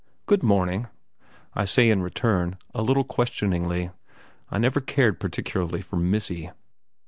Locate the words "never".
4.57-4.81